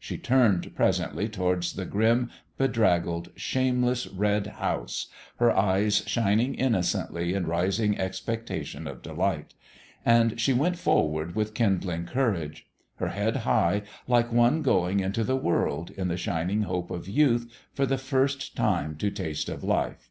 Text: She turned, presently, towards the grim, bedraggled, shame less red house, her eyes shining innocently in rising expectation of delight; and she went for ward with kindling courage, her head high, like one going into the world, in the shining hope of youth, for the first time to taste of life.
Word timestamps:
She 0.00 0.18
turned, 0.18 0.74
presently, 0.74 1.28
towards 1.28 1.74
the 1.74 1.84
grim, 1.84 2.30
bedraggled, 2.56 3.30
shame 3.36 3.80
less 3.80 4.08
red 4.08 4.48
house, 4.48 5.06
her 5.36 5.56
eyes 5.56 6.02
shining 6.04 6.54
innocently 6.56 7.32
in 7.32 7.46
rising 7.46 7.96
expectation 7.96 8.88
of 8.88 9.02
delight; 9.02 9.54
and 10.04 10.40
she 10.40 10.52
went 10.52 10.78
for 10.80 11.08
ward 11.08 11.36
with 11.36 11.54
kindling 11.54 12.06
courage, 12.06 12.66
her 12.96 13.10
head 13.10 13.36
high, 13.46 13.82
like 14.08 14.32
one 14.32 14.62
going 14.62 14.98
into 14.98 15.22
the 15.22 15.36
world, 15.36 15.92
in 15.92 16.08
the 16.08 16.16
shining 16.16 16.62
hope 16.62 16.90
of 16.90 17.08
youth, 17.08 17.46
for 17.72 17.86
the 17.86 17.98
first 17.98 18.56
time 18.56 18.96
to 18.96 19.12
taste 19.12 19.48
of 19.48 19.62
life. 19.62 20.10